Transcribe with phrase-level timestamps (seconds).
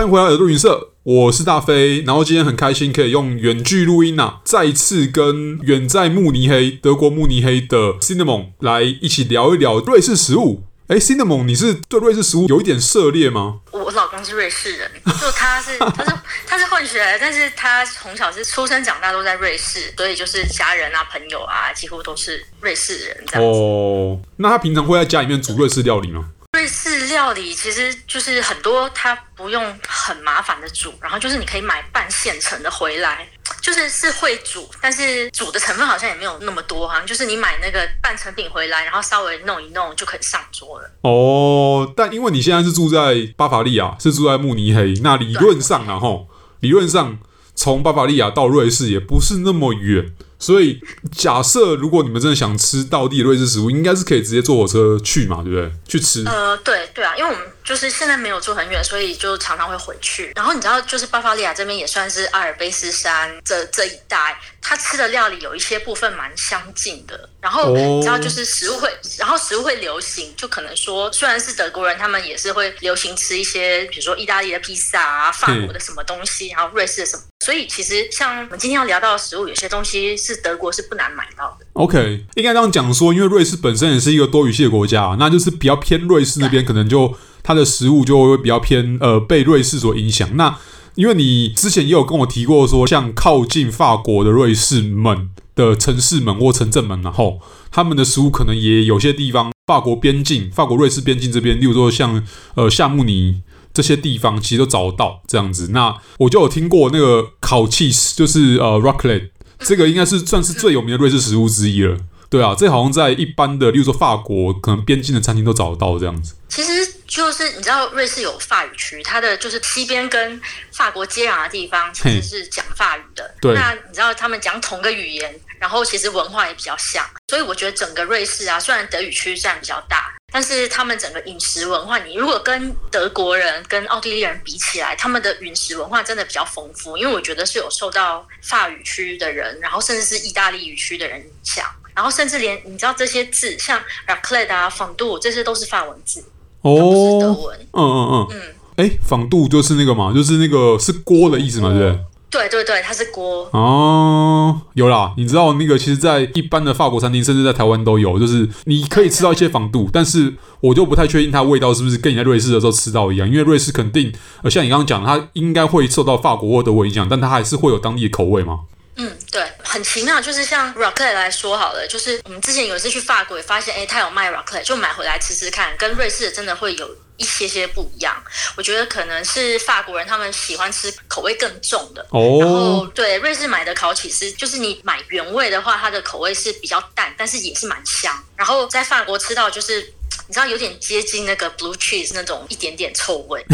[0.00, 2.00] 欢迎回来耳朵云社，我是大飞。
[2.06, 10.62] 然后今天很开心可以用远距录音啊，再一次跟远在慕尼黑，德国慕尼黑的 Cinnamon 来一起聊一聊瑞士食物。
[10.86, 13.60] 哎，Cinnamon，你是对瑞士食物有一点涉猎吗？
[13.72, 16.12] 我老公是瑞士人，就他是他是
[16.46, 23.58] 他是混血，但是他从小是出生长大都在瑞士，所以就是家人啊、朋友啊，几乎都是瑞士人这样子。
[23.60, 26.30] 哦，那他平常会在家里面煮瑞士料理吗？
[26.60, 33.26] 瑞士料理其实就是很多，它不用很麻烦的煮，然后就是你可以买半现成的回来，
[33.62, 40.90] 就是是会煮，但是煮的成分好像也没有那么多，好像就是你买那个半成品回来，然后稍微弄一弄就可以上桌了。
[41.00, 46.28] 哦，但因为你现在是住在巴伐利亚，是住在慕尼黑，那理论上然后
[46.60, 47.18] 理论上
[47.54, 50.14] 从巴伐利亚到瑞士也不是那么远。
[50.40, 50.80] 所以，
[51.16, 55.70] 假设如果你们真的想吃道地的瑞士食物，应该是可以直接坐火车去嘛，对不对？
[55.86, 56.24] 去吃。
[56.26, 60.32] 呃，对对啊，因为我们就是现在没有住很远，所以就常常会回去。
[60.34, 67.28] 然后你知道，就是巴伐利亚这边也算是阿尔卑斯山这这一带，它吃的料理有一些部分蛮相近的。
[67.40, 77.22] 然后你知道，就是食物会，然后食物会流行，就可能说，虽然是德国人，他们也是会流行吃一些，比如说意大利的披萨啊，法国的什么东西，然后瑞士的什么。
[77.42, 81.66] 所以其实像我们今天要聊到的食物，有些东西是德国是不难买到的。
[81.74, 90.36] OK，应该这样讲说，因为瑞士本身也是一个多语系的国家，那就是比较偏瑞士那边，可能就它的食物就会比较偏呃被瑞士所影响。
[90.36, 90.58] 那
[90.94, 103.42] 因为你之前也有跟我提过说，像靠近法国的瑞士们的城市们或城镇们，然后他们的食物可能也有些地方法国边境、法国瑞士边境这边，例如说像呃夏慕尼。
[103.72, 111.96] 这些地方其实都找得到这样子，那我就有听过那个烤 cheese，就是呃 raclette，这个应该是算是最有名的瑞士食物之一了。
[112.28, 116.34] 对啊，这好像在一般的，例如说法国，可能边境的餐厅都找得到这样子。
[116.48, 120.40] 其实就是你知道，瑞士有法语区，它的就是西边跟
[120.70, 123.34] 法国接壤的地方其实是讲法语的。
[123.40, 130.14] 对，那你知道他们讲同个语言，然后其实文化也比较像，所以我觉得整个瑞士啊，虽然德语区占比较大。
[130.30, 136.96] 但是他们整个饮食文化，你如果跟德国人、跟奥地利人比起来，他们的饮食文化真的比较丰富。
[136.96, 141.64] 因为我觉得是有受到法语区的人，然后甚至是意大利语区的人影响，
[141.94, 146.24] 然后甚至连你知道这些字，像 raclette 啊、fondue 这些都是法文字，
[146.62, 147.58] 哦，不是德文。
[147.72, 148.54] 嗯嗯嗯嗯。
[148.76, 152.04] 哎、嗯，fondue 就是那个嘛，就是那个是锅的意思嘛，对不对？
[152.30, 155.12] 对对对，它是锅哦，有啦。
[155.16, 168.60] 你知道那个，其实，在一般的法国餐厅，甚至在台湾都有，就是你可以吃到一些仿度，但是我就不太确定它味道是不是跟你在瑞士的时候吃到一样，因为瑞士肯定，呃，像你刚刚讲，它应该会受到法国或德国影响，但它还是会有当地的口味嘛？
[169.02, 176.88] 嗯，对，很奇妙，就是像 Roclette 来说好了，就是我们之前有一次去法国也发现，哎，他有卖 Roclette，就买回来吃吃看，跟瑞士的真的会有。
[177.20, 178.16] 一些些不一样，
[178.56, 182.00] 我觉得可能是法国人他们喜欢吃口味更重的。
[182.12, 188.10] 哦，然后对瑞士买的烤起司，就是你买原味的话，它的口味是比较淡，但是也是蛮香。
[188.36, 189.92] 然后在法国吃到就是。
[190.26, 193.44] 你知道有点接近那个 blue cheese 那种一点点臭味，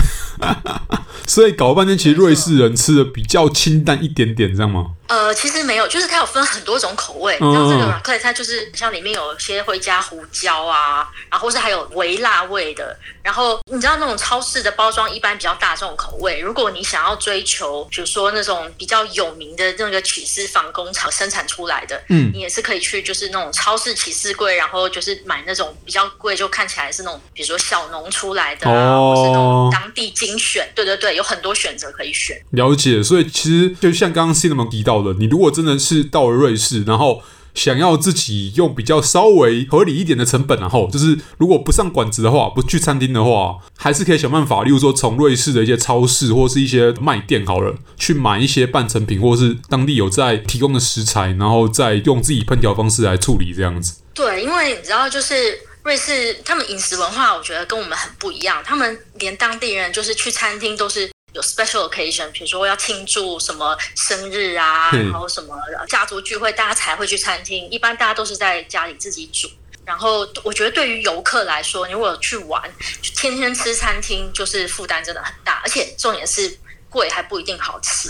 [1.27, 4.91] 所以搞了半天，其实瑞士人吃的比较清淡一点点，这样吗？
[5.09, 7.37] 呃，其实没有，就是它有分很多种口味。
[7.41, 12.97] 嗯、像这个 raclette 它就是像里面有些会加胡椒啊，然后是还有微辣味的。
[13.23, 30.71] 然后你知道那种超市的包装一般比较大这种口味，如果你想要追求，比如说那种比较有名的那个起司坊工厂生产出来的，嗯，你也是可以去就是那种超市起司柜，然后就是买那种比较贵，就看起来是那种比如说小农出来的啊，哦、或是那种当地精选。
[30.75, 32.41] 对对对，有很多选择可以选。
[32.51, 37.23] 了解，所以其实就像刚刚 Cinnamon 提到的，你如果真的是到了瑞士，然后。
[37.57, 54.03] 想要自己用比较稍微合理一点的成本，然后就是如果不上馆子的话，不去餐厅的话，还是可以想办法，例如说从瑞士的一些超市或是一些卖店好了，去买一些半成品，或是当地有在提供的食材，然后再用自己烹调方式来处理这样子。
[54.13, 61.11] 对，因为你知道，就是瑞士他们饮食文化，我觉得跟我们很不一样，他们连当地人就是去餐厅都是。
[61.37, 65.55] 有 special occasion，比如说要庆祝什么生日啊，然后什么
[65.87, 67.69] 家族聚会，大家才会去餐厅。
[67.71, 69.49] 一般大家都是在家里自己煮。
[69.85, 72.63] 然后我觉得对于游客来说，你如果去玩，
[73.03, 78.09] 天天吃餐厅，就是负担真的很大，而且重点是贵还不一定好吃。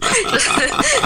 [0.30, 0.48] 就是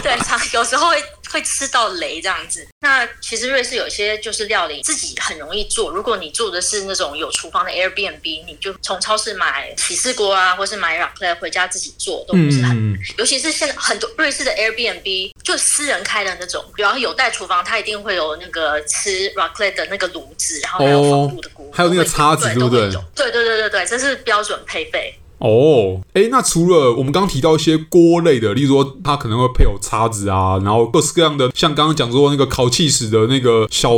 [0.03, 2.67] 对，常有时候会会吃到雷这样子。
[2.81, 5.91] 那其实瑞士有些就是料理自己很容易做。
[5.91, 12.77] 如果你做的是那种有厨房的 Airbnb，你就从超市买起司锅啊，或是买 raclette 回家自己做，都不是很。
[12.77, 22.91] 嗯、尤其是现在很多瑞士的 Airbnb 就私人开的那种，比方有带厨房，它一定会有那个吃 raclette 的那个炉子，然后还有放入的锅、哦，还有那个叉子，对不对？
[23.15, 25.19] 对对对对对，这是标准配备。
[25.43, 33.91] 哦，哎，那除了我们刚刚提到一些锅类的，例如说它可能会配有叉子啊，然后各式各样的，像刚刚讲说那个烤起司的那个小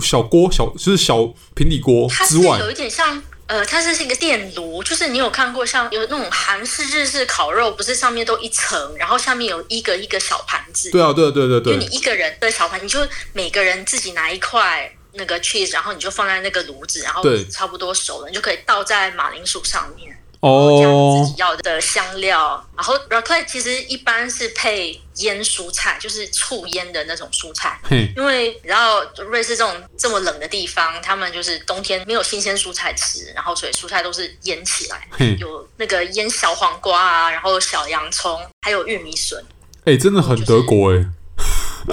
[0.00, 3.22] 小锅，小就是小平底锅之外，它是有一点像。
[3.48, 10.90] 呃，它是一个电炉，就是你有看过像有那种韩式、日式烤肉，不是上面都一层，然后下面有一个一个小盘子。
[10.90, 11.74] 对啊，对对对对。
[11.74, 12.98] 因为你一个人的小盘，你就
[13.32, 20.12] 每个人自己拿一块那个 cheese，然后你就放在那个炉子，然后差不多熟了，你就可以倒在马铃薯上面。
[20.46, 27.78] 哦，加自己要的香料，然后 raclette 其实一般是配腌蔬菜，就是醋腌的那种蔬菜。
[27.82, 39.42] 嘿因为然后瑞士这种这么冷的地方，他们就是冬天没有新鲜蔬菜吃，然后所以蔬菜都是腌起来，嘿有那个腌小黄瓜啊，然后小洋葱，还有玉米笋。
[39.84, 41.06] 哎、欸，真的很德国哎、欸。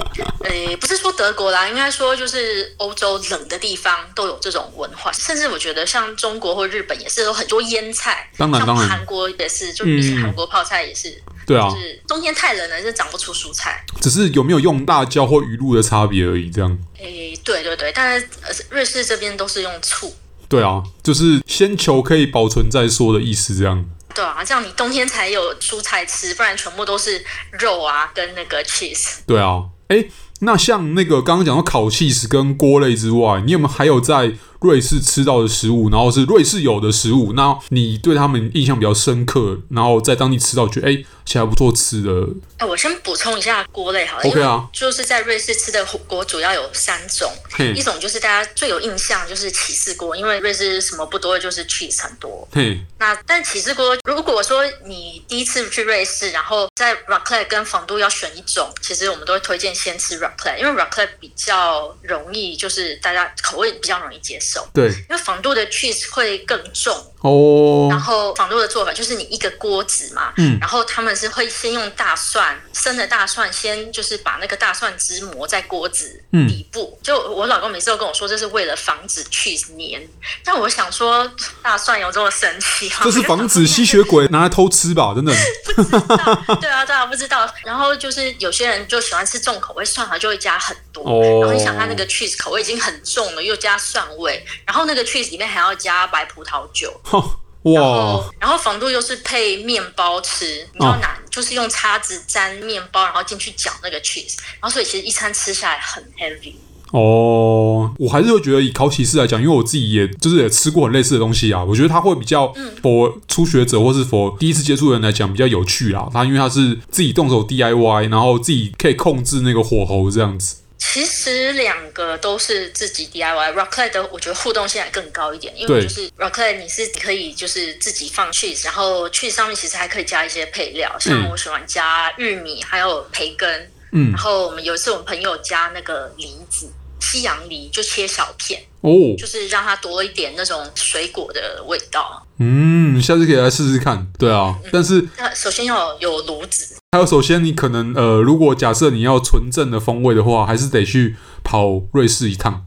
[0.44, 16.78] 诶，不是说德国啦，应该说就是欧洲冷的地方都有这种文化，甚至我觉得像中国或日本也是有很多腌菜，当然当然，韩国也是，就比起韩国泡菜也是，嗯、对啊，就是冬天太冷了，是长不出蔬菜，只是有没有用辣椒或鱼露的差别而已，这样。
[16.98, 18.28] 诶，对对对，但是
[18.70, 20.14] 瑞士这边都是用醋，
[20.48, 23.84] 对啊，就是先求可以保存再说的意思，这样。
[24.14, 29.18] 对啊，这样你冬天才有蔬菜吃，不然全部都是肉啊跟那个 cheese。
[29.26, 29.62] 对啊。
[29.94, 30.08] 哎，
[30.44, 42.26] 那像那个刚刚讲到烤起司跟锅类之外，你有没有还有在瑞士吃到的食物，然后是瑞士有的食物，那你对他们印象比较深刻，然后在当地吃到觉得哎，其实还不错吃的。
[42.56, 52.48] 哎，我先补充一下锅类好了，OK 啊，就是在瑞士吃的火锅主要有三种，嘿一种就是大家最有印象就是起司锅，因为瑞士什么不多，就是 cheese 很多。
[52.50, 64.66] 嘿，那但起司锅，如果说你第一次去瑞士，然后在 raclette 跟 fondue 要选一种，其实我们都会推荐先吃 raclette，因为 raclette 比较容易，就是大家口味比较容易接受。
[64.74, 67.88] 对，因为 fondue 的 cheese 会更重哦。
[67.90, 76.96] 然后 fondue 的做法就是你一个锅子嘛，嗯，然后他们是会先用大蒜生的大蒜，先就是把那个大蒜汁磨在锅子底部。
[76.96, 80.06] 嗯、就我老公每次都跟我说，这是为了防止 cheese 黏。
[80.44, 81.30] 但我想说，
[81.62, 82.96] 大蒜有这么神奇吗？
[83.02, 85.12] 这是防止吸血鬼拿来偷吃吧？
[85.14, 85.34] 真的？
[85.74, 86.56] 不知道。
[86.60, 87.48] 对啊，对啊，不知道。
[87.64, 91.02] 然后就是有些人就喜欢吃重口味，蒜头就会加很多。
[91.02, 91.40] 哦。
[91.40, 94.44] 然后你想，他那个 cheese 口味已经很重了，又加蒜味。
[94.66, 96.92] 然后那个 cheese 里面还要加白葡萄酒，
[97.64, 98.22] 哇！
[98.38, 100.44] 然后 fondue 又是配面包吃，
[100.74, 100.98] 你知道
[101.30, 106.52] 就是用叉子沾面包，然后进去搅那个 cheese，然后所以其实一餐吃下来很 heavy。
[106.90, 112.46] 哦，我还是会觉得以烤起司来讲，因为我自己也就是也吃过很类似的东西啊，我觉得它会比较
[112.82, 116.08] for 初学者或是 for 第一次接触的人来讲比较有趣啦。
[116.12, 120.56] 它因为它是自己动手 DIY，然后自己可以控制那个火候这样子。
[120.92, 136.70] 其实两个都是自己 DIY，raclette 的我觉得互动性还更高一点，因为就是 raclette 你是可以就是自己放 cheese，然后 cheese 上面其实还可以加一些配料，像我喜欢加玉米还有培根，嗯，然后我们有一次我们朋友加那个梨子，
[137.00, 142.24] 西洋梨就切小片哦，就是让它多一点那种水果的味道。
[142.38, 144.06] 嗯，下次可以来试试看。
[144.16, 146.76] 对啊，嗯、但是那首先要有炉子。
[146.94, 152.66] 还有，首先你可能呃，如果假设你要纯正的风味的话，还是得去跑瑞士一趟。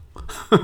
[0.50, 0.58] 没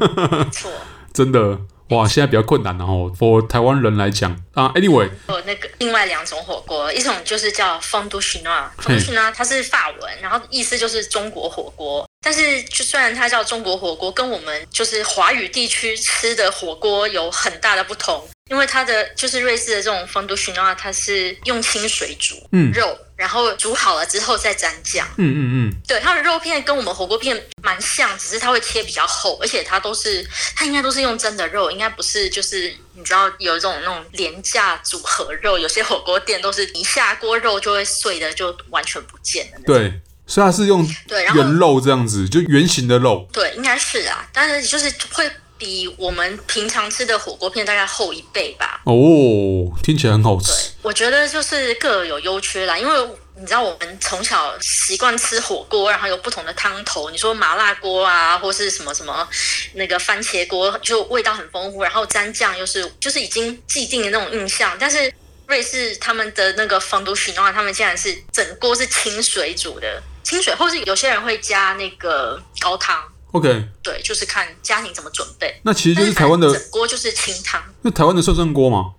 [0.50, 0.70] 错，
[1.14, 12.06] 真的哇，现在比较困难，然后 for 台湾人来讲啊，anyway，有那个另外两种火锅，一种就是叫 Fondue Chinois，Fondue Chinois 它是法文，然后意思就是中国火锅。
[12.20, 22.34] 但是，就虽然它叫中国火锅，跟我们就是华语地区吃的火锅有很大的不同，因为它的就是瑞士的这种 Fondue Chinois，它是用清水煮
[22.74, 25.06] 肉，嗯、然后煮好了之后再沾酱。
[25.16, 39.60] 嗯嗯嗯，对，它的肉片跟我们火锅片蛮像，只是它会切比较厚，而且它都是它应该都是用真的肉，应该不是就是你知道有一种那种廉价组合肉，有些火锅店都是一下锅肉就会碎的，就完全不见了。
[39.66, 40.00] 对。
[40.26, 43.28] 所以它是用对原肉这样子，就圆形的肉。
[43.30, 48.80] 对，应该是啊，但是就是会比我们平常吃的火锅片大概厚一倍吧。
[48.84, 50.52] 哦，听起来很好吃。
[50.52, 57.10] 对，我觉得就是各有优缺啦，因为你知道我们从小习惯吃火锅，然后有不同的汤头。
[57.10, 59.28] 你说麻辣锅啊，或是什么什么
[59.74, 65.12] 那个番茄锅，就味道很丰富，然后蘸酱又是就是已经既定的那种印象，但是
[65.46, 70.02] 瑞士他们的那个 Fondue Chinois，他们竟然是整锅是清水煮的。
[70.22, 73.02] 清水，或是有些人会加那个高汤。
[73.34, 75.52] OK，对，就是看家庭怎么准备。
[75.64, 77.60] 那其实就是台湾的整锅就是清汤。
[77.82, 78.92] 那台湾的涮涮锅吗？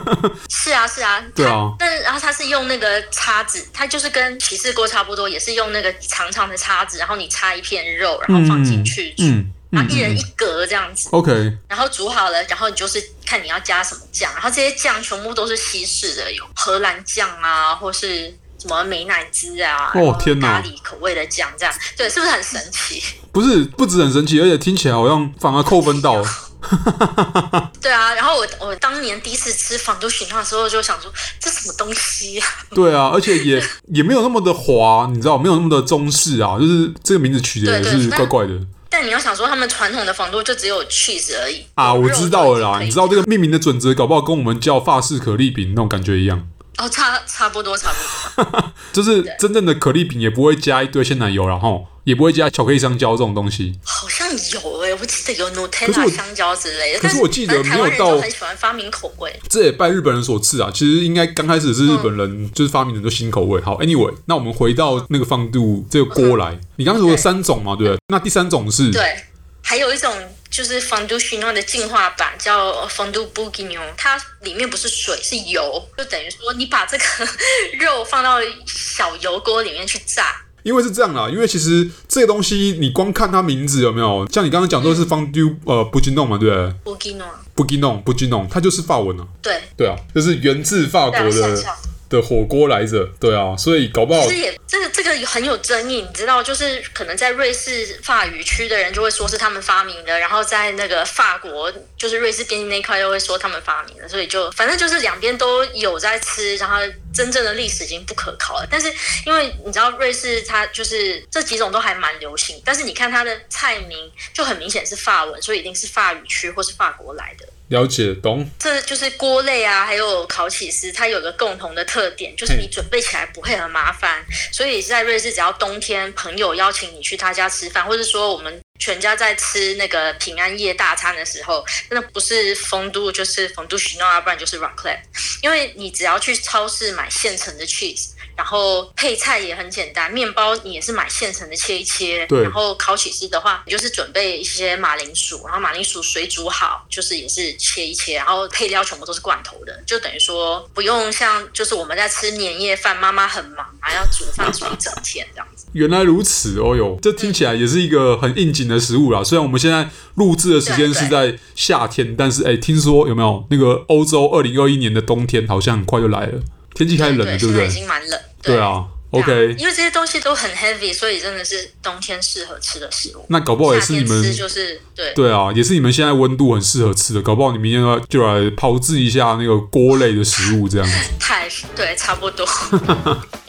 [0.50, 1.24] 是啊，是啊。
[1.34, 1.74] 对啊。
[1.78, 9.22] 但是然后它是用那个叉子，它就是跟起士锅差不多，也是用那个长长的叉子，然后你插一片肉，然后放进去煮。
[9.24, 11.08] 嗯嗯嗯、然后一人一格这样子。
[11.12, 11.32] OK。
[11.66, 23.02] 然后煮好了，然后你就是看你要加什么酱，然后这些酱全部都是西式的，有荷兰酱啊，或是什么美乃滋啊，哦天哪，咖喱口味的酱，这样对，是不是很神奇？
[23.38, 26.24] 不是，不止很神奇，而且听起来好像反而扣分到了。
[27.80, 32.44] 对啊，然后我我当年第一次吃仿都寻的时候，就想说这什么东西呀？
[32.74, 33.62] 对啊，而且也
[33.94, 38.54] 也没有那么的滑，你知道，没有那么的中式啊，就是这个名字取的也是怪怪的。
[38.90, 46.48] 但你要想说，他们传统的仿都就只有 cheese 而已啊，我知道了啦，你知道这个命名的准则，搞不好跟我们叫法式可丽饼那种感觉一样。
[46.78, 47.90] 哦，差差不多，差
[48.34, 53.78] 不多， 就是真正的可丽饼也不会加一堆鲜奶油，然后也不会加巧克力香蕉这种东西。
[53.84, 57.00] 好像有哎、欸，我记得有 Nutella 香蕉之类的。
[57.00, 59.38] 可是我记得没有到很喜欢发明口味。
[59.50, 63.60] 这也拜日本人所赐啊，其实应该刚开始是日本人就是发明的，就新口味。
[63.60, 67.98] 好，Anyway，那我们回到那个放度这个锅来，你刚刚说的三种嘛，对不对？
[68.08, 68.90] 那第三种是？
[68.90, 69.24] 对，
[69.62, 70.10] 还有一种。
[70.50, 77.04] 就是 fondu chinois 的进化版，叫 fondu bourguignon，它里面不是水，是油，就等于说你把这个
[77.78, 80.34] 肉放到小油锅里面去炸。
[80.62, 87.14] 因为是这样啦，因为其实这个东西你光看它名字有没有，像你刚刚讲都是 fondu 呃 bourguignon 嘛，对不对
[87.54, 89.26] ？bourguignon bourguignon 它就是法文啊。
[89.42, 91.64] 对对啊，就是源自法国的。
[92.10, 106.76] 的火锅来着，对啊，所以搞不好其实也这个这个很有争议，你知道，就是可能在瑞士法语区的人就会说是他们发明的，然后在那个法国就是瑞士边境那块又会说他们发明的，所以就反正就是两边都有在吃，然后
[107.14, 108.66] 真正的历史已经不可考了。
[108.70, 108.92] 但是
[109.26, 117.46] 因为你知道瑞士它就是这几种都还蛮流行，但是你看它的菜名就很明显是法文，所以一定是法语区或是法国来的。
[117.68, 118.48] 了解，懂。
[118.58, 124.24] 这就是锅类啊，还有烤起司，它有个共同的特点，就是你准备起来不会很麻烦。
[124.50, 135.00] 所以在瑞士，只要冬天朋友邀请你去他家吃饭，或者说我们全家在吃那个平安夜大餐的时候，那不是风都就是风都西诺，要不然就是 raclette。
[135.42, 138.10] 因为你只要去超市买现成的 cheese。
[138.38, 142.24] 然后配菜也很简单，面包你也是买现成的切一切。
[142.28, 142.44] 对。
[142.44, 155.66] 然后烤起司的话，你就是准备一些马铃薯，然后马铃薯水煮好，就是也是切一切，然后配料全部都是罐头的，就等于说不用像就是我们在吃年夜饭，妈妈很忙，还要煮饭煮一整天这样子。
[155.72, 159.24] 原来如此哦哟，这听起来也是一个很应景的食物啦。
[159.24, 166.40] 虽然我们现在录制的时间是在夏天，但是哎，听说有没有那个欧洲二零二一年的冬天好像很快就来了，
[166.78, 167.66] 天气开始冷了，对不对？
[167.66, 168.20] 已经蛮冷。
[168.40, 173.26] 对，对啊，OK，因为这些东西都很 heavy，所以真的是冬天适合吃的食物。
[173.28, 177.20] 那搞不好也是你们就是对对啊，也是你们现在温度很适合吃的。
[177.20, 180.94] 搞不好你明天就来炮制一下那个锅类的食物，这样子。
[181.18, 182.46] 太对，差不多。